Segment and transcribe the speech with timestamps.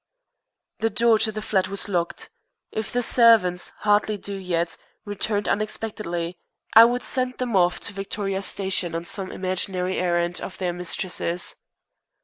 [0.79, 2.31] The door of the flat was locked.
[2.71, 6.39] If the servants, hardly due yet, returned unexpectedly,
[6.73, 11.55] I would send them off to Victoria Station on some imaginary errand of their mistress's.